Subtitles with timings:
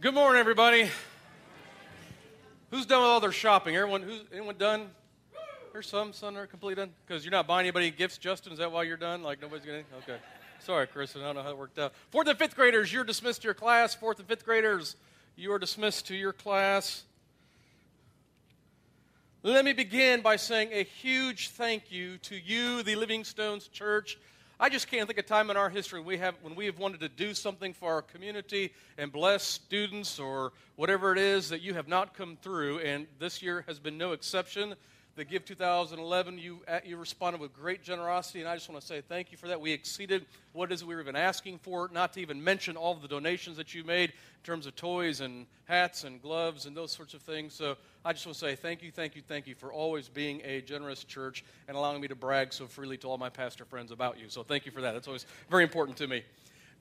[0.00, 0.88] Good morning, everybody.
[2.70, 3.76] Who's done with all their shopping?
[3.76, 4.88] Everyone, who's anyone done?
[5.74, 6.94] There's some, some are completely done.
[7.06, 8.50] Because you're not buying anybody gifts, Justin.
[8.54, 9.22] Is that why you're done?
[9.22, 9.84] Like nobody's getting?
[10.04, 10.16] Okay.
[10.60, 11.14] Sorry, Chris.
[11.16, 11.92] I don't know how it worked out.
[12.08, 13.94] Fourth and fifth graders, you're dismissed to your class.
[13.94, 14.96] Fourth and fifth graders,
[15.36, 17.02] you are dismissed to your class.
[19.42, 24.16] Let me begin by saying a huge thank you to you, the Living Stones Church.
[24.62, 27.00] I just can't think of time in our history we have, when we have wanted
[27.00, 31.72] to do something for our community and bless students or whatever it is that you
[31.72, 34.74] have not come through, and this year has been no exception
[35.20, 38.86] the Give 2011, you, uh, you responded with great generosity, and I just want to
[38.86, 39.60] say thank you for that.
[39.60, 40.24] We exceeded
[40.54, 43.08] what it is we were even asking for, not to even mention all of the
[43.08, 47.12] donations that you made in terms of toys and hats and gloves and those sorts
[47.12, 47.52] of things.
[47.52, 50.40] So I just want to say thank you, thank you, thank you for always being
[50.42, 53.92] a generous church and allowing me to brag so freely to all my pastor friends
[53.92, 54.30] about you.
[54.30, 54.92] So thank you for that.
[54.92, 56.22] That's always very important to me.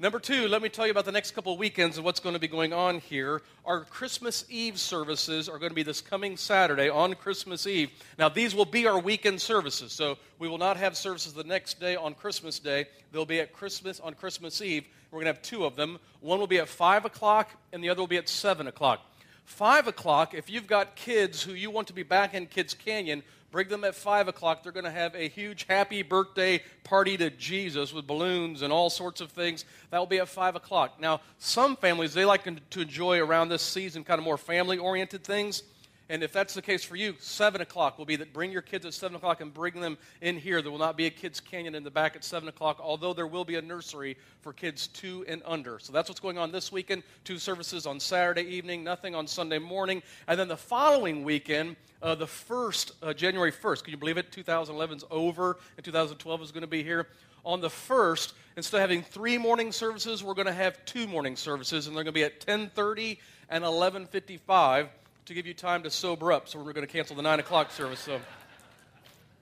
[0.02, 2.32] Number two, let me tell you about the next couple of weekends and what's going
[2.32, 3.42] to be going on here.
[3.66, 7.90] Our Christmas Eve services are going to be this coming Saturday on Christmas Eve.
[8.18, 11.82] Now, these will be our weekend services, so we will not have services the next
[11.82, 12.86] day on Christmas Day.
[13.12, 14.86] They'll be at Christmas on Christmas Eve.
[15.12, 16.00] We're going to have two of them.
[16.22, 19.02] One will be at 5 o'clock, and the other will be at 7 o'clock.
[19.44, 23.22] 5 o'clock, if you've got kids who you want to be back in Kids Canyon,
[23.52, 24.62] Bring them at 5 o'clock.
[24.64, 28.90] They're going to have a huge happy birthday party to Jesus with balloons and all
[28.90, 29.66] sorts of things.
[29.90, 31.00] That will be at 5 o'clock.
[31.00, 35.24] Now, some families, they like to enjoy around this season kind of more family oriented
[35.24, 35.64] things.
[36.12, 38.84] And if that's the case for you, 7 o'clock will be that bring your kids
[38.84, 40.60] at 7 o'clock and bring them in here.
[40.64, 43.28] There will not be a kids' canyon in the back at 7 o'clock, although there
[43.28, 45.78] will be a nursery for kids 2 and under.
[45.78, 47.04] So that's what's going on this weekend.
[47.24, 50.02] Two services on Saturday evening, nothing on Sunday morning.
[50.28, 54.32] And then the following weekend, uh, the first, uh, January 1st, can you believe it?
[54.32, 57.08] 2011 is over and 2012 is going to be here.
[57.46, 61.36] On the first, instead of having three morning services, we're going to have two morning
[61.36, 63.18] services, and they're going to be at 10:30
[63.50, 64.90] and 11:55
[65.30, 66.50] to give you time to sober up.
[66.50, 68.00] So we're going to cancel the 9 o'clock service.
[68.00, 68.20] So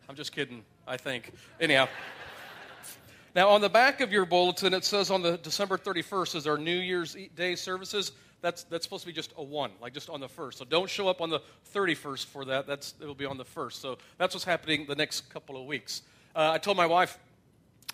[0.10, 1.32] I'm just kidding, I think.
[1.62, 1.88] Anyhow.
[3.34, 6.58] Now, on the back of your bulletin, it says on the December 31st is our
[6.58, 8.12] New Year's Day services.
[8.42, 10.58] That's, that's supposed to be just a one, like just on the first.
[10.58, 11.40] So don't show up on the
[11.74, 12.68] 31st for that.
[12.68, 13.82] That's, it'll be on the first.
[13.82, 16.02] So that's what's happening the next couple of weeks.
[16.36, 17.18] Uh, I told my wife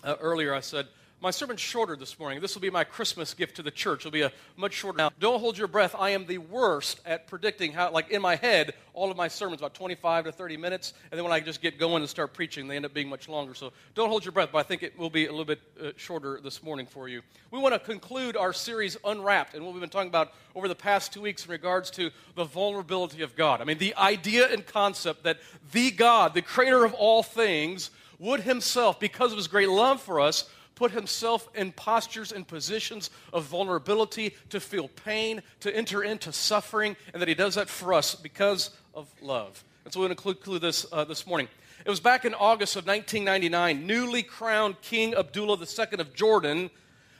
[0.02, 0.88] uh, earlier, I said,
[1.24, 2.38] my sermon's shorter this morning.
[2.42, 4.00] This will be my Christmas gift to the church.
[4.00, 4.98] It'll be a much shorter.
[4.98, 5.96] Now, don't hold your breath.
[5.98, 9.62] I am the worst at predicting how, like in my head, all of my sermons
[9.62, 12.68] about 25 to 30 minutes, and then when I just get going and start preaching,
[12.68, 13.54] they end up being much longer.
[13.54, 15.92] So don't hold your breath, but I think it will be a little bit uh,
[15.96, 17.22] shorter this morning for you.
[17.50, 20.74] We want to conclude our series Unwrapped, and what we've been talking about over the
[20.74, 23.62] past two weeks in regards to the vulnerability of God.
[23.62, 25.38] I mean, the idea and concept that
[25.72, 30.20] the God, the creator of all things, would himself, because of his great love for
[30.20, 36.32] us, put himself in postures and positions of vulnerability to feel pain, to enter into
[36.32, 39.64] suffering, and that he does that for us because of love.
[39.84, 41.48] And so we're going to conclude this uh, this morning.
[41.84, 46.70] It was back in August of 1999, newly crowned King Abdullah II of Jordan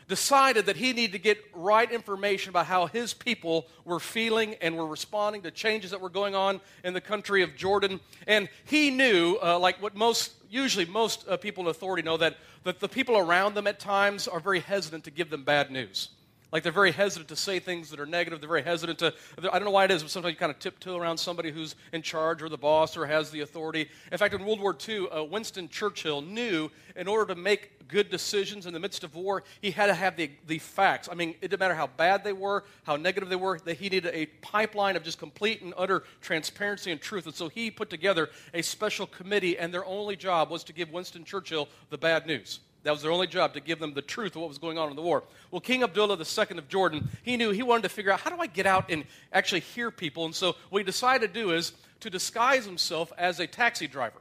[0.08, 4.76] decided that he needed to get right information about how his people were feeling and
[4.76, 8.00] were responding to changes that were going on in the country of Jordan.
[8.26, 12.36] And he knew, uh, like what most, usually most uh, people in authority know, that,
[12.64, 16.10] that the people around them at times are very hesitant to give them bad news.
[16.54, 18.40] Like they're very hesitant to say things that are negative.
[18.40, 20.60] They're very hesitant to, I don't know why it is, but sometimes you kind of
[20.60, 23.90] tiptoe around somebody who's in charge or the boss or has the authority.
[24.12, 28.08] In fact, in World War II, uh, Winston Churchill knew in order to make good
[28.08, 31.08] decisions in the midst of war, he had to have the, the facts.
[31.10, 33.88] I mean, it didn't matter how bad they were, how negative they were, that he
[33.88, 37.26] needed a pipeline of just complete and utter transparency and truth.
[37.26, 40.92] And so he put together a special committee, and their only job was to give
[40.92, 42.60] Winston Churchill the bad news.
[42.84, 44.90] That was their only job, to give them the truth of what was going on
[44.90, 45.24] in the war.
[45.50, 48.40] Well, King Abdullah II of Jordan, he knew he wanted to figure out how do
[48.40, 50.26] I get out and actually hear people.
[50.26, 54.18] And so what he decided to do is to disguise himself as a taxi driver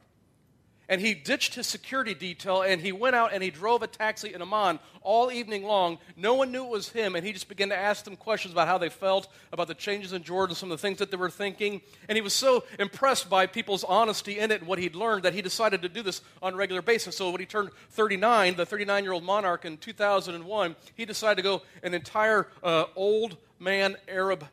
[0.93, 4.31] and he ditched his security detail and he went out and he drove a taxi
[4.31, 5.97] in Amman all evening long.
[6.15, 8.67] No one knew it was him, and he just began to ask them questions about
[8.67, 11.31] how they felt, about the changes in Jordan, some of the things that they were
[11.31, 11.81] thinking.
[12.07, 15.33] And he was so impressed by people's honesty in it and what he'd learned that
[15.33, 17.17] he decided to do this on a regular basis.
[17.17, 21.41] So when he turned 39, the 39 year old monarch in 2001, he decided to
[21.41, 24.45] go an entire uh, old man Arab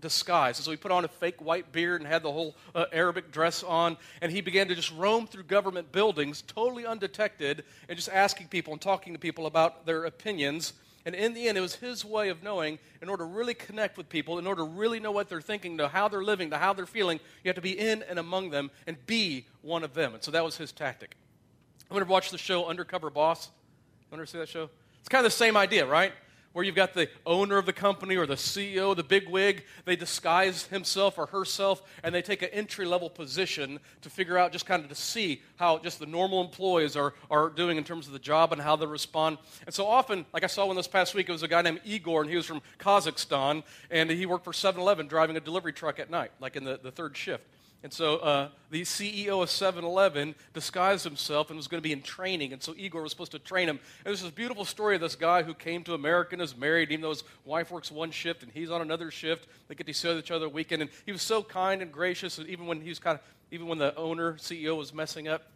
[0.00, 0.58] disguise.
[0.58, 3.30] And so he put on a fake white beard and had the whole uh, Arabic
[3.30, 8.08] dress on, and he began to just roam through government buildings totally undetected and just
[8.08, 10.72] asking people and talking to people about their opinions.
[11.06, 13.96] And in the end, it was his way of knowing in order to really connect
[13.96, 16.58] with people, in order to really know what they're thinking, to how they're living, to
[16.58, 19.94] how they're feeling, you have to be in and among them and be one of
[19.94, 20.14] them.
[20.14, 21.16] And so that was his tactic.
[21.90, 23.50] I'm going to watch the show Undercover Boss.
[24.10, 24.68] You want to see that show?
[25.00, 26.12] It's kind of the same idea, right?
[26.52, 29.94] Where you've got the owner of the company or the CEO, the big wig, they
[29.96, 34.66] disguise himself or herself and they take an entry level position to figure out just
[34.66, 38.12] kind of to see how just the normal employees are, are doing in terms of
[38.12, 39.38] the job and how they respond.
[39.66, 41.80] And so often, like I saw one this past week, it was a guy named
[41.84, 45.72] Igor and he was from Kazakhstan and he worked for 7 Eleven driving a delivery
[45.72, 47.44] truck at night, like in the, the third shift.
[47.82, 51.92] And so uh, the CEO of 7 Eleven disguised himself and was going to be
[51.92, 52.52] in training.
[52.52, 53.78] And so Igor was supposed to train him.
[54.04, 56.90] And there's this beautiful story of this guy who came to America and is married,
[56.90, 59.48] even though his wife works one shift and he's on another shift.
[59.68, 60.82] They get to see each other a weekend.
[60.82, 63.66] And he was so kind and gracious, and even when he was kind of, even
[63.66, 65.50] when the owner, CEO was messing up,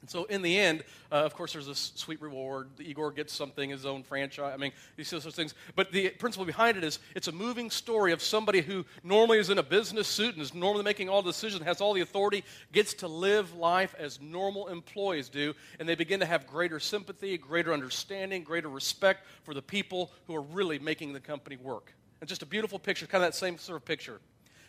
[0.00, 2.68] and so in the end, uh, of course, there's a sweet reward.
[2.78, 4.52] Igor gets something, his own franchise.
[4.54, 5.54] I mean, these sorts of things.
[5.74, 9.50] But the principle behind it is it's a moving story of somebody who normally is
[9.50, 12.44] in a business suit and is normally making all the decisions, has all the authority,
[12.72, 17.36] gets to live life as normal employees do, and they begin to have greater sympathy,
[17.36, 21.92] greater understanding, greater respect for the people who are really making the company work.
[22.20, 24.20] And just a beautiful picture, kind of that same sort of picture.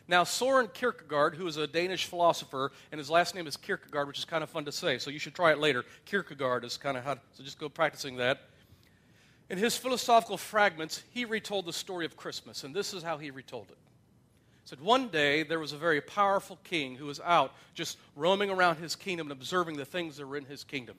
[0.08, 4.18] Now, Soren Kierkegaard, who is a Danish philosopher, and his last name is Kierkegaard, which
[4.18, 5.84] is kind of fun to say, so you should try it later.
[6.06, 8.42] Kierkegaard is kind of how, so just go practicing that.
[9.50, 13.32] In his philosophical fragments, he retold the story of Christmas, and this is how he
[13.32, 13.78] retold it.
[14.64, 18.50] He said, One day there was a very powerful king who was out just roaming
[18.50, 20.96] around his kingdom and observing the things that were in his kingdom.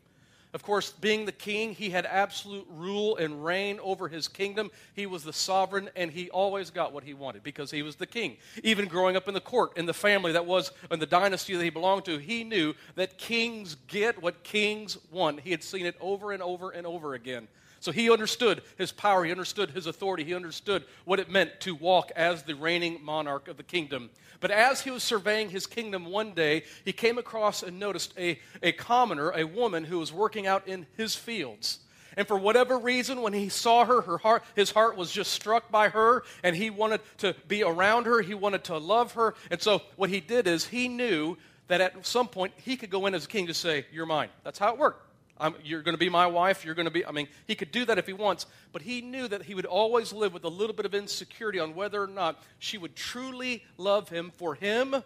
[0.54, 4.70] Of course, being the king, he had absolute rule and reign over his kingdom.
[4.94, 8.06] He was the sovereign, and he always got what he wanted because he was the
[8.06, 8.38] king.
[8.64, 11.62] Even growing up in the court, in the family that was, in the dynasty that
[11.62, 15.40] he belonged to, he knew that kings get what kings want.
[15.40, 17.46] He had seen it over and over and over again.
[17.80, 21.74] So he understood his power, he understood his authority, he understood what it meant to
[21.74, 24.10] walk as the reigning monarch of the kingdom.
[24.40, 28.38] But as he was surveying his kingdom one day, he came across and noticed a,
[28.62, 31.80] a commoner, a woman who was working out in his fields.
[32.16, 35.70] And for whatever reason, when he saw her, her heart, his heart was just struck
[35.70, 38.22] by her, and he wanted to be around her.
[38.22, 39.34] He wanted to love her.
[39.52, 41.36] And so what he did is he knew
[41.68, 44.30] that at some point he could go in as a king to say, You're mine.
[44.42, 45.07] That's how it worked.
[45.40, 46.64] I'm, you're going to be my wife.
[46.64, 49.00] You're going to be, I mean, he could do that if he wants, but he
[49.00, 52.06] knew that he would always live with a little bit of insecurity on whether or
[52.06, 54.96] not she would truly love him for him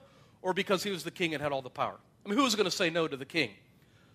[0.42, 1.96] or because he was the king and had all the power.
[2.24, 3.50] I mean, who was going to say no to the king?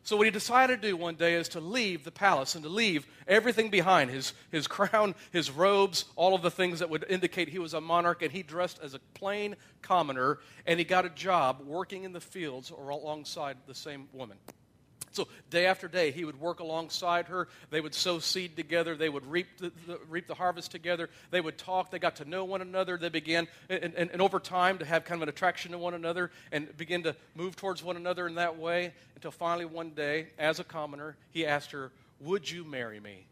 [0.08, 2.70] So, what he decided to do one day is to leave the palace and to
[2.70, 7.50] leave everything behind his, his crown, his robes, all of the things that would indicate
[7.50, 8.22] he was a monarch.
[8.22, 12.22] And he dressed as a plain commoner, and he got a job working in the
[12.22, 14.38] fields or alongside the same woman.
[15.18, 17.48] So day after day, he would work alongside her.
[17.72, 18.96] They would sow seed together.
[18.96, 21.10] They would reap the, the reap the harvest together.
[21.32, 21.90] They would talk.
[21.90, 22.98] They got to know one another.
[22.98, 25.96] They began, and, and, and, over time, to have kind of an attraction to one
[25.96, 30.28] another and begin to move towards one another in that way until finally one day,
[30.38, 33.26] as a commoner, he asked her, Would you marry me?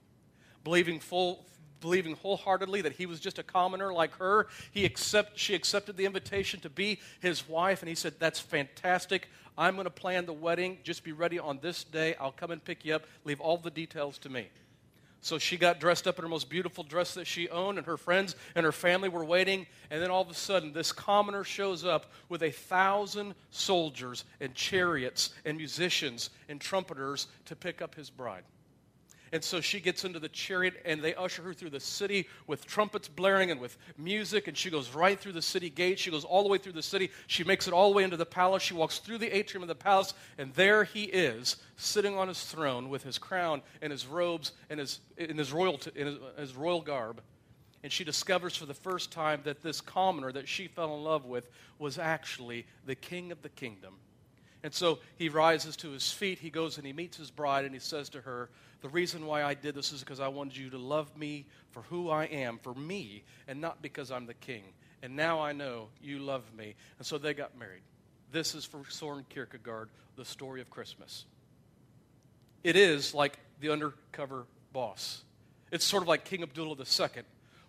[0.64, 1.46] Believing full,
[1.82, 4.48] believing wholeheartedly that he was just a commoner like her.
[4.72, 9.28] He accept, she accepted the invitation to be his wife, and he said, That's fantastic.
[9.57, 10.80] I'm going to plan the wedding.
[10.84, 12.16] Just be ready on this day.
[12.19, 13.06] I'll come and pick you up.
[13.24, 14.48] Leave all the details to me.
[15.22, 17.98] So she got dressed up in her most beautiful dress that she owned, and her
[17.98, 19.66] friends and her family were waiting.
[19.90, 24.54] And then all of a sudden, this commoner shows up with a thousand soldiers and
[24.54, 28.44] chariots and musicians and trumpeters to pick up his bride.
[29.31, 32.66] And so she gets into the chariot and they usher her through the city with
[32.66, 34.48] trumpets blaring and with music.
[34.48, 36.00] And she goes right through the city gate.
[36.00, 37.12] She goes all the way through the city.
[37.27, 38.63] She makes it all the way into the palace.
[38.63, 40.13] She walks through the atrium of the palace.
[40.38, 44.79] And there he is, sitting on his throne with his crown and his robes and
[44.79, 47.22] his, in his, royal, in his, his royal garb.
[47.84, 51.25] And she discovers for the first time that this commoner that she fell in love
[51.25, 53.94] with was actually the king of the kingdom.
[54.63, 56.39] And so he rises to his feet.
[56.39, 58.50] He goes and he meets his bride and he says to her,
[58.82, 61.82] the reason why I did this is because I wanted you to love me for
[61.84, 64.63] who I am, for me, and not because I'm the king.
[65.01, 66.75] And now I know you love me.
[66.98, 67.82] And so they got married.
[68.32, 71.25] This is for Soren Kierkegaard, the story of Christmas.
[72.63, 75.24] It is like the undercover boss.
[75.72, 77.24] It's sort of like King Abdullah II,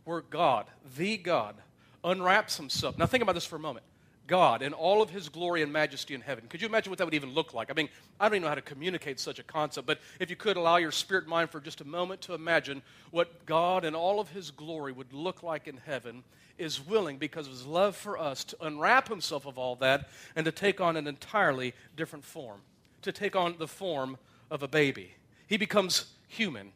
[0.04, 1.56] where God, the God,
[2.02, 2.96] unwraps himself.
[2.96, 3.84] Now think about this for a moment.
[4.26, 6.44] God in all of his glory and majesty in heaven.
[6.48, 7.70] Could you imagine what that would even look like?
[7.70, 10.36] I mean, I don't even know how to communicate such a concept, but if you
[10.36, 14.20] could allow your spirit mind for just a moment to imagine what God in all
[14.20, 16.24] of his glory would look like in heaven,
[16.58, 20.44] is willing, because of his love for us, to unwrap himself of all that and
[20.44, 22.60] to take on an entirely different form,
[23.02, 24.16] to take on the form
[24.50, 25.12] of a baby.
[25.46, 26.72] He becomes human.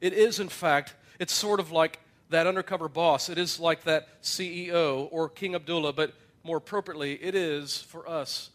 [0.00, 2.00] It is, in fact, it's sort of like
[2.30, 3.28] that undercover boss.
[3.28, 6.14] It is like that CEO or King Abdullah, but
[6.44, 8.50] more appropriately, it is for us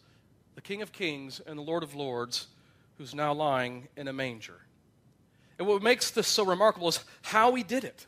[0.56, 2.48] the King of Kings and the Lord of Lords
[2.98, 4.60] who's now lying in a manger.
[5.58, 8.06] And what makes this so remarkable is how he did it.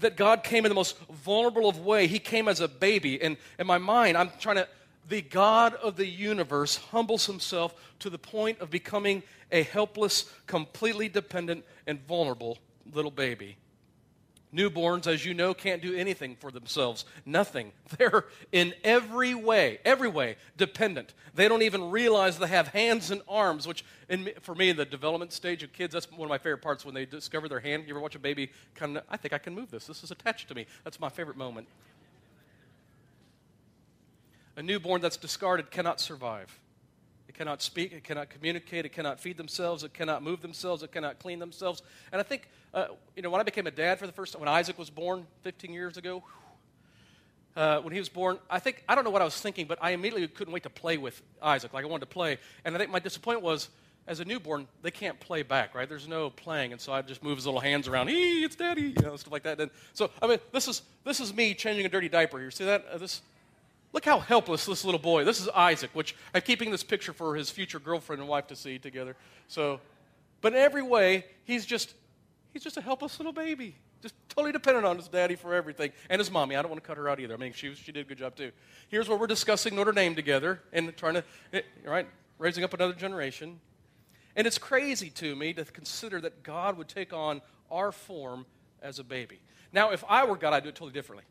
[0.00, 2.06] That God came in the most vulnerable of way.
[2.06, 3.20] He came as a baby.
[3.22, 4.68] And in my mind, I'm trying to,
[5.08, 9.22] the God of the universe humbles himself to the point of becoming
[9.52, 12.58] a helpless, completely dependent, and vulnerable
[12.92, 13.56] little baby.
[14.56, 17.04] Newborns, as you know, can't do anything for themselves.
[17.24, 17.72] Nothing.
[17.98, 21.12] They're in every way, every way, dependent.
[21.34, 24.86] They don't even realize they have hands and arms, which, in, for me, in the
[24.86, 27.84] development stage of kids, that's one of my favorite parts when they discover their hand.
[27.86, 29.86] You ever watch a baby kind of, I think I can move this.
[29.86, 30.66] This is attached to me.
[30.84, 31.68] That's my favorite moment.
[34.56, 36.58] A newborn that's discarded cannot survive
[37.36, 41.18] cannot speak, it cannot communicate, it cannot feed themselves, it cannot move themselves, it cannot
[41.18, 41.82] clean themselves.
[42.12, 44.40] And I think, uh, you know, when I became a dad for the first time,
[44.40, 46.22] when Isaac was born 15 years ago,
[47.56, 49.78] uh, when he was born, I think, I don't know what I was thinking, but
[49.80, 51.72] I immediately couldn't wait to play with Isaac.
[51.72, 52.38] Like I wanted to play.
[52.64, 53.68] And I think my disappointment was,
[54.06, 55.88] as a newborn, they can't play back, right?
[55.88, 58.08] There's no playing, and so I just move his little hands around.
[58.08, 59.60] Hey, it's daddy, you know, stuff like that.
[59.60, 62.50] And so, I mean, this is this is me changing a dirty diaper here.
[62.50, 62.86] See that?
[62.86, 63.22] Uh, this
[63.92, 65.24] Look how helpless this little boy.
[65.24, 68.56] This is Isaac, which I'm keeping this picture for his future girlfriend and wife to
[68.56, 69.16] see together.
[69.48, 69.80] So,
[70.40, 71.94] but in every way, he's just
[72.52, 76.18] he's just a helpless little baby, just totally dependent on his daddy for everything and
[76.18, 76.56] his mommy.
[76.56, 77.34] I don't want to cut her out either.
[77.34, 78.52] I mean, she she did a good job too.
[78.88, 82.06] Here's where we're discussing Notre Dame together and trying to eh, right
[82.38, 83.60] raising up another generation.
[84.34, 87.40] And it's crazy to me to consider that God would take on
[87.70, 88.44] our form
[88.82, 89.40] as a baby.
[89.72, 91.24] Now, if I were God, I'd do it totally differently.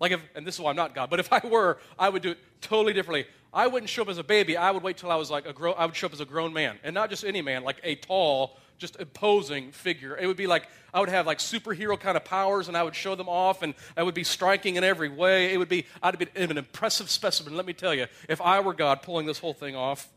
[0.00, 2.22] Like if, and this is why I'm not God, but if I were, I would
[2.22, 3.26] do it totally differently.
[3.52, 4.56] I wouldn't show up as a baby.
[4.56, 6.24] I would wait till I was like a grown, I would show up as a
[6.24, 6.78] grown man.
[6.82, 10.16] And not just any man, like a tall, just imposing figure.
[10.16, 12.94] It would be like, I would have like superhero kind of powers and I would
[12.94, 15.52] show them off and I would be striking in every way.
[15.52, 18.72] It would be, I'd be an impressive specimen, let me tell you, if I were
[18.72, 20.08] God pulling this whole thing off.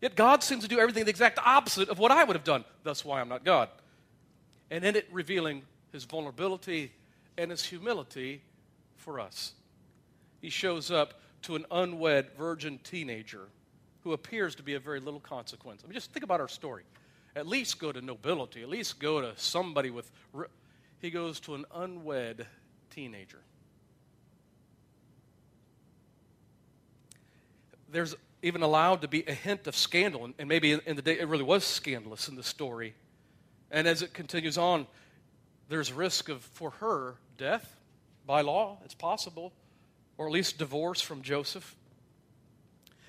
[0.00, 2.64] Yet God seems to do everything the exact opposite of what I would have done.
[2.82, 3.68] That's why I'm not God.
[4.70, 6.92] And in it revealing his vulnerability
[7.36, 8.42] and his humility
[9.00, 9.54] for us.
[10.40, 13.48] He shows up to an unwed virgin teenager
[14.02, 15.82] who appears to be of very little consequence.
[15.84, 16.84] I mean, just think about our story.
[17.36, 20.10] At least go to nobility, at least go to somebody with.
[21.00, 22.46] He goes to an unwed
[22.90, 23.40] teenager.
[27.90, 31.28] There's even allowed to be a hint of scandal, and maybe in the day it
[31.28, 32.94] really was scandalous in the story.
[33.70, 34.86] And as it continues on,
[35.68, 37.79] there's risk of, for her, death
[38.26, 39.52] by law, it's possible,
[40.18, 41.76] or at least divorce from Joseph.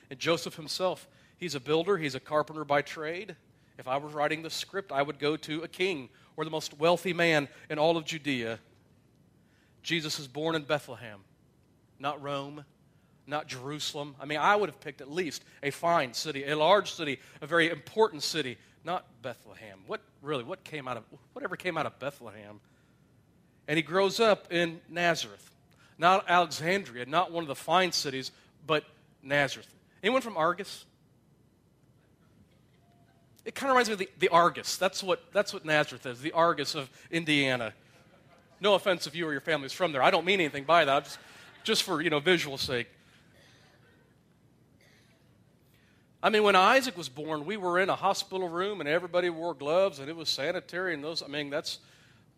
[0.10, 3.36] And Joseph himself, he's a builder, he's a carpenter by trade.
[3.77, 6.77] If I was writing the script, I would go to a king or the most
[6.77, 8.60] wealthy man in all of Judea.
[9.84, 11.20] Jesus is born in Bethlehem,
[12.00, 12.65] not Rome,
[13.25, 14.15] not Jerusalem.
[14.20, 17.48] I mean, I would have picked at least a fine city, a large city, a
[17.48, 19.80] very important city, not Bethlehem.
[19.88, 21.03] What really, what came out of,
[21.34, 22.60] whatever came out of Bethlehem?
[23.71, 25.49] And he grows up in Nazareth.
[25.97, 28.31] Not Alexandria, not one of the fine cities,
[28.67, 28.83] but
[29.23, 29.73] Nazareth.
[30.03, 30.83] Anyone from Argos?
[33.45, 34.75] It kind of reminds me of the, the Argos.
[34.75, 37.71] That's what, that's what Nazareth is, the Argos of Indiana.
[38.59, 40.03] No offense if you or your family from there.
[40.03, 41.19] I don't mean anything by that, just,
[41.63, 42.89] just for, you know, visual sake.
[46.21, 49.53] I mean, when Isaac was born, we were in a hospital room and everybody wore
[49.53, 51.79] gloves and it was sanitary and those, I mean, that's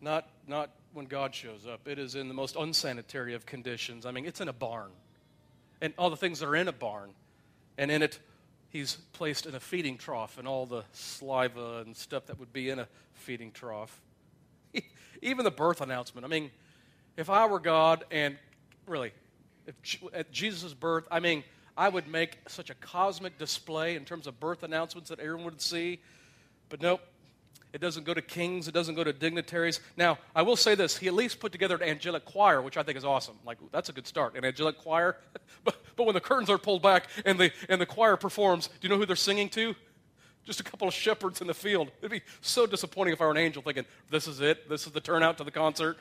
[0.00, 1.86] not, not when God shows up.
[1.86, 4.06] It is in the most unsanitary of conditions.
[4.06, 4.90] I mean, it's in a barn.
[5.80, 7.10] And all the things that are in a barn.
[7.76, 8.20] And in it,
[8.70, 12.70] he's placed in a feeding trough and all the saliva and stuff that would be
[12.70, 14.00] in a feeding trough.
[15.22, 16.24] Even the birth announcement.
[16.24, 16.50] I mean,
[17.16, 18.36] if I were God and
[18.86, 19.12] really,
[19.66, 19.74] if,
[20.12, 21.42] at Jesus' birth, I mean,
[21.76, 25.60] I would make such a cosmic display in terms of birth announcements that everyone would
[25.60, 26.00] see.
[26.68, 27.00] But nope,
[27.74, 28.68] it doesn't go to kings.
[28.68, 29.80] It doesn't go to dignitaries.
[29.96, 30.96] Now, I will say this.
[30.96, 33.34] He at least put together an angelic choir, which I think is awesome.
[33.44, 34.36] Like, that's a good start.
[34.36, 35.16] An angelic choir.
[35.64, 38.74] but, but when the curtains are pulled back and the, and the choir performs, do
[38.82, 39.74] you know who they're singing to?
[40.44, 41.90] Just a couple of shepherds in the field.
[41.98, 44.68] It'd be so disappointing if I were an angel thinking, this is it.
[44.68, 45.98] This is the turnout to the concert.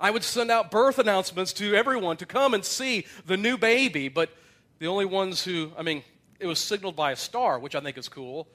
[0.00, 4.08] I would send out birth announcements to everyone to come and see the new baby,
[4.08, 4.30] but
[4.78, 6.02] the only ones who, I mean,
[6.40, 8.48] it was signaled by a star, which I think is cool.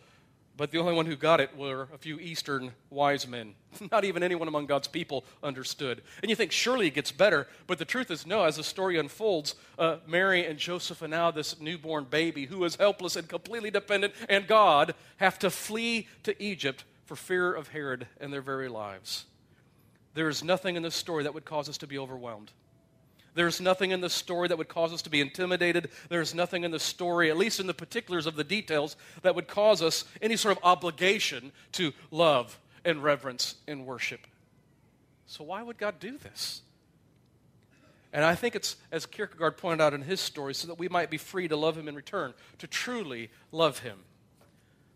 [0.55, 3.55] But the only one who got it were a few Eastern wise men.
[3.91, 6.03] Not even anyone among God's people understood.
[6.21, 7.47] And you think, surely it gets better.
[7.65, 8.43] But the truth is, no.
[8.43, 12.75] As the story unfolds, uh, Mary and Joseph and now this newborn baby who is
[12.75, 18.05] helpless and completely dependent, and God have to flee to Egypt for fear of Herod
[18.21, 19.25] and their very lives.
[20.13, 22.51] There is nothing in this story that would cause us to be overwhelmed.
[23.35, 25.89] There's nothing in the story that would cause us to be intimidated.
[26.09, 29.47] There's nothing in the story, at least in the particulars of the details, that would
[29.47, 34.27] cause us any sort of obligation to love and reverence and worship.
[35.25, 36.61] So, why would God do this?
[38.11, 41.09] And I think it's, as Kierkegaard pointed out in his story, so that we might
[41.09, 43.97] be free to love him in return, to truly love him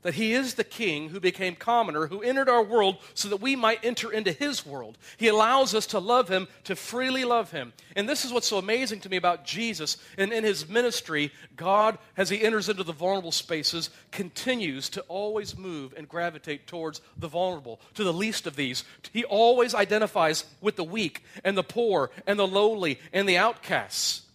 [0.03, 3.55] that he is the king who became commoner, who entered our world so that we
[3.55, 4.97] might enter into his world.
[5.17, 7.73] He allows us to love him, to freely love him.
[7.95, 9.97] And this is what's so amazing to me about Jesus.
[10.17, 15.57] And in his ministry, God, as he enters into the vulnerable spaces, continues to always
[15.57, 18.83] move and gravitate towards the vulnerable, to the least of these.
[19.11, 24.26] He always identifies with the weak and the poor and the lowly and the outcasts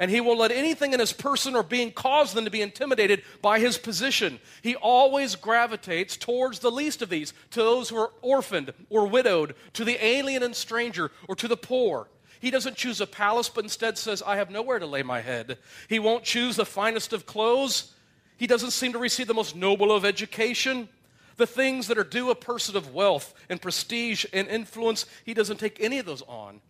[0.00, 3.22] and he won't let anything in his person or being cause them to be intimidated
[3.42, 4.40] by his position.
[4.62, 9.54] He always gravitates towards the least of these, to those who are orphaned or widowed,
[9.74, 12.08] to the alien and stranger, or to the poor.
[12.40, 15.58] He doesn't choose a palace, but instead says, I have nowhere to lay my head.
[15.86, 17.92] He won't choose the finest of clothes.
[18.38, 20.88] He doesn't seem to receive the most noble of education.
[21.36, 25.60] The things that are due a person of wealth and prestige and influence, he doesn't
[25.60, 26.62] take any of those on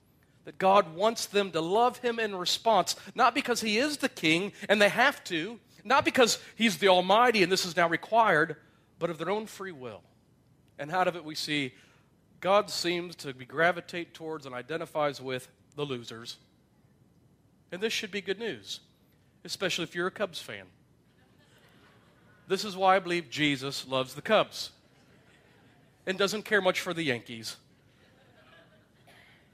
[0.45, 4.53] that God wants them to love him in response, not because he is the king
[4.69, 8.57] and they have to, not because he's the Almighty and this is now required,
[8.99, 10.03] but of their own free will.
[10.79, 11.75] And out of it, we see
[12.41, 16.39] God seems to gravitate towards and identifies with the losers.
[17.71, 18.81] And this should be good news,
[19.45, 20.65] especially if you're a Cubs fan.
[22.49, 24.73] This is why I believe Jesus loves the Cubs
[26.07, 27.57] and doesn't care much for the Yankees.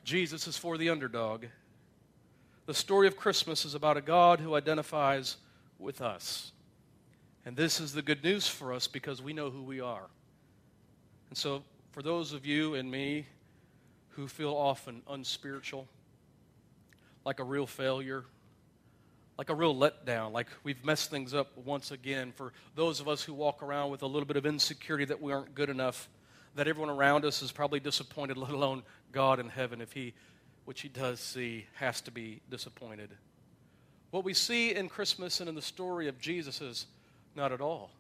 [0.07, 1.47] Jesus is for the underdog.
[2.67, 5.37] The story of Christmas is about a God who identifies
[5.81, 6.53] with us.
[7.45, 10.07] And this is the good news for us because we know who we are.
[11.29, 13.27] And so, for those of you and me
[14.11, 15.89] who feel often unspiritual,
[17.25, 18.25] like a real failure,
[19.37, 23.25] like a real letdown, like we've messed things up once again, for those of us
[23.25, 26.09] who walk around with a little bit of insecurity that we aren't good enough,
[26.55, 30.15] that everyone around us is probably disappointed, let alone God in heaven, if he,
[30.65, 33.11] which he does see, has to be disappointed.
[34.11, 36.87] What we see in Christmas and in the story of Jesus is
[37.35, 37.91] not at all.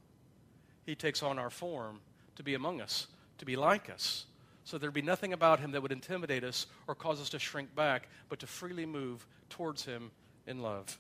[0.85, 2.01] He takes on our form
[2.37, 3.07] to be among us,
[3.38, 4.27] to be like us.
[4.64, 7.75] So there'd be nothing about him that would intimidate us or cause us to shrink
[7.75, 10.11] back, but to freely move towards him
[10.47, 10.99] in love.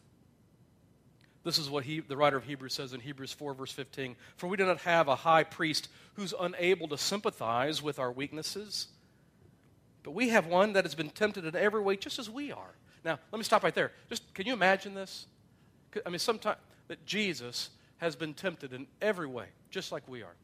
[1.46, 4.48] This is what he, the writer of Hebrews says in Hebrews 4, verse 15 For
[4.48, 8.88] we do not have a high priest who's unable to sympathize with our weaknesses,
[10.06, 12.76] but we have one that has been tempted in every way just as we are.
[13.04, 13.90] Now, let me stop right there.
[14.08, 15.26] Just can you imagine this?
[16.06, 20.36] I mean, sometimes that Jesus has been tempted in every way, just like we are.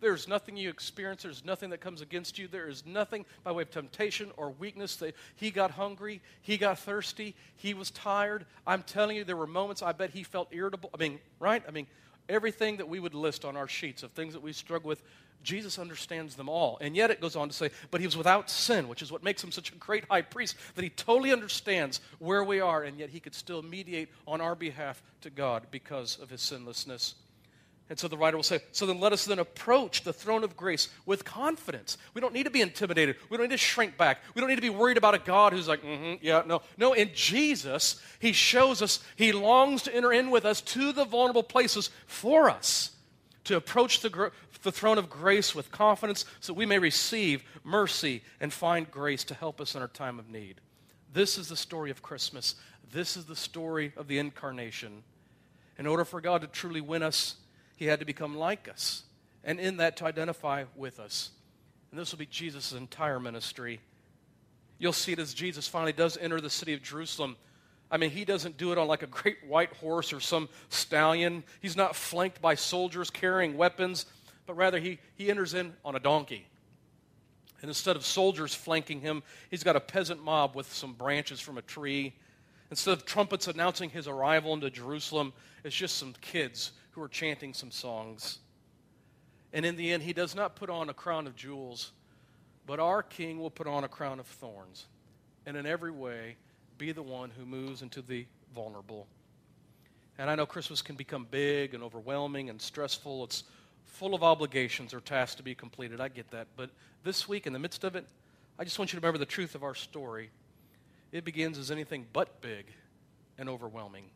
[0.00, 1.22] There's nothing you experience.
[1.22, 2.48] There's nothing that comes against you.
[2.48, 6.76] There is nothing by way of temptation or weakness that he got hungry, he got
[6.80, 8.46] thirsty, he was tired.
[8.66, 10.90] I'm telling you, there were moments I bet he felt irritable.
[10.92, 11.62] I mean, right?
[11.68, 11.86] I mean,
[12.28, 15.04] everything that we would list on our sheets of things that we struggle with,
[15.42, 16.78] Jesus understands them all.
[16.80, 19.22] And yet it goes on to say, but he was without sin, which is what
[19.24, 22.98] makes him such a great high priest, that he totally understands where we are, and
[22.98, 27.14] yet he could still mediate on our behalf to God because of his sinlessness.
[27.92, 30.56] And so the writer will say, So then let us then approach the throne of
[30.56, 31.98] grace with confidence.
[32.14, 33.16] We don't need to be intimidated.
[33.28, 34.22] We don't need to shrink back.
[34.34, 36.62] We don't need to be worried about a God who's like, mm-hmm, yeah, no.
[36.78, 41.04] No, in Jesus, He shows us, He longs to enter in with us to the
[41.04, 42.92] vulnerable places for us,
[43.44, 44.30] to approach the,
[44.62, 49.34] the throne of grace with confidence so we may receive mercy and find grace to
[49.34, 50.60] help us in our time of need.
[51.12, 52.54] This is the story of Christmas.
[52.90, 55.02] This is the story of the incarnation.
[55.78, 57.36] In order for God to truly win us,
[57.76, 59.02] he had to become like us,
[59.42, 61.30] and in that to identify with us.
[61.90, 63.80] And this will be Jesus' entire ministry.
[64.78, 67.36] You'll see it as Jesus finally does enter the city of Jerusalem.
[67.92, 71.44] I mean, he doesn't do it on like a great white horse or some stallion.
[71.60, 74.06] He's not flanked by soldiers carrying weapons,
[74.46, 76.46] but rather he, he enters in on a donkey.
[77.60, 81.58] And instead of soldiers flanking him, he's got a peasant mob with some branches from
[81.58, 82.14] a tree.
[82.70, 87.52] Instead of trumpets announcing his arrival into Jerusalem, it's just some kids who are chanting
[87.52, 88.38] some songs.
[89.52, 91.92] And in the end, he does not put on a crown of jewels,
[92.66, 94.86] but our king will put on a crown of thorns.
[95.44, 96.36] And in every way,
[96.82, 99.06] be the one who moves into the vulnerable.
[100.18, 103.22] And I know Christmas can become big and overwhelming and stressful.
[103.22, 103.44] It's
[103.84, 106.00] full of obligations or tasks to be completed.
[106.00, 106.48] I get that.
[106.56, 106.70] But
[107.04, 108.04] this week, in the midst of it,
[108.58, 110.30] I just want you to remember the truth of our story.
[111.12, 112.66] It begins as anything but big
[113.38, 114.06] and overwhelming.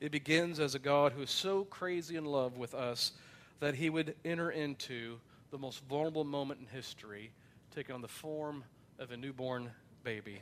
[0.00, 3.12] It begins as a God who is so crazy in love with us
[3.60, 5.18] that he would enter into
[5.52, 7.30] the most vulnerable moment in history,
[7.72, 8.64] taking on the form
[8.98, 9.70] of a newborn
[10.02, 10.40] baby.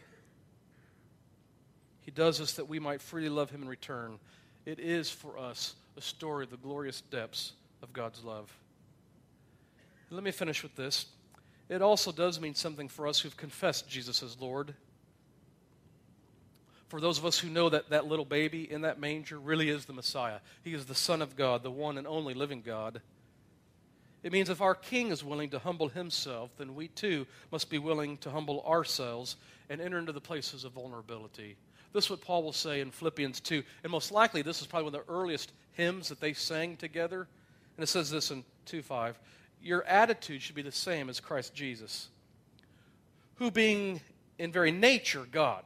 [2.08, 4.18] He does this that we might freely love him in return.
[4.64, 8.50] It is for us a story of the glorious depths of God's love.
[10.08, 11.04] Let me finish with this.
[11.68, 14.72] It also does mean something for us who've confessed Jesus as Lord.
[16.88, 19.84] For those of us who know that that little baby in that manger really is
[19.84, 23.02] the Messiah, he is the Son of God, the one and only living God.
[24.22, 27.76] It means if our King is willing to humble himself, then we too must be
[27.76, 29.36] willing to humble ourselves
[29.68, 31.58] and enter into the places of vulnerability.
[31.92, 33.62] This is what Paul will say in Philippians 2.
[33.82, 37.26] And most likely, this is probably one of the earliest hymns that they sang together.
[37.76, 39.18] And it says this in 2 5
[39.62, 42.08] Your attitude should be the same as Christ Jesus,
[43.36, 44.00] who being
[44.38, 45.64] in very nature God,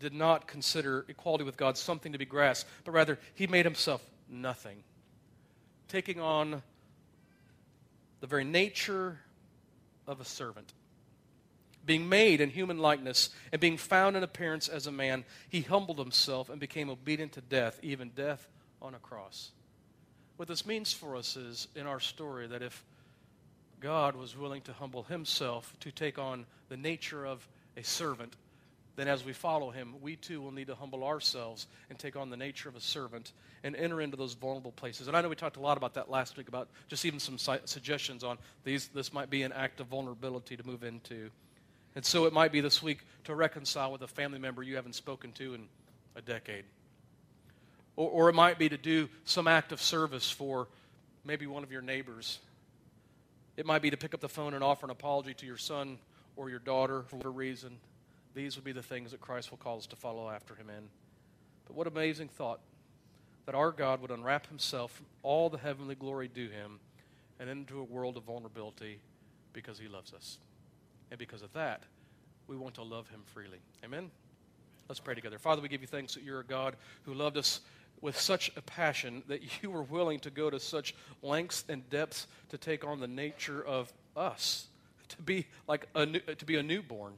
[0.00, 4.04] did not consider equality with God something to be grasped, but rather he made himself
[4.28, 4.82] nothing,
[5.88, 6.62] taking on
[8.20, 9.18] the very nature
[10.06, 10.72] of a servant.
[11.88, 15.98] Being made in human likeness and being found in appearance as a man, he humbled
[15.98, 18.46] himself and became obedient to death, even death
[18.82, 19.52] on a cross.
[20.36, 22.84] What this means for us is in our story that if
[23.80, 28.36] God was willing to humble himself to take on the nature of a servant,
[28.96, 32.28] then as we follow him, we too will need to humble ourselves and take on
[32.28, 33.32] the nature of a servant
[33.64, 35.08] and enter into those vulnerable places.
[35.08, 37.38] And I know we talked a lot about that last week, about just even some
[37.38, 38.88] suggestions on these.
[38.88, 41.30] This might be an act of vulnerability to move into.
[41.98, 44.94] And so it might be this week to reconcile with a family member you haven't
[44.94, 45.66] spoken to in
[46.14, 46.64] a decade.
[47.96, 50.68] Or, or it might be to do some act of service for
[51.24, 52.38] maybe one of your neighbors.
[53.56, 55.98] It might be to pick up the phone and offer an apology to your son
[56.36, 57.78] or your daughter for whatever reason.
[58.32, 60.84] These would be the things that Christ will call us to follow after him in.
[61.66, 62.60] But what amazing thought
[63.46, 66.78] that our God would unwrap himself from all the heavenly glory due him
[67.40, 69.00] and into a world of vulnerability
[69.52, 70.38] because he loves us.
[71.10, 71.82] And because of that,
[72.46, 73.58] we want to love him freely.
[73.84, 74.10] Amen?
[74.88, 75.38] Let's pray together.
[75.38, 77.60] Father, we give you thanks that you're a God who loved us
[78.00, 82.26] with such a passion that you were willing to go to such lengths and depths
[82.50, 84.66] to take on the nature of us,
[85.08, 87.14] to be like a new, to be a newborn.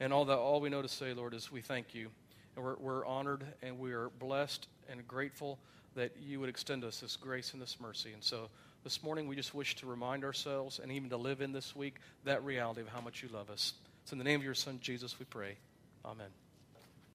[0.00, 2.10] And all that all we know to say, Lord, is we thank you.
[2.56, 5.58] And we're, we're honored and we are blessed and grateful
[5.94, 8.12] that you would extend us this grace and this mercy.
[8.12, 8.48] And so
[8.84, 11.96] this morning we just wish to remind ourselves and even to live in this week
[12.24, 13.72] that reality of how much you love us.
[14.02, 15.56] It's in the name of your son Jesus we pray.
[16.04, 16.43] Amen.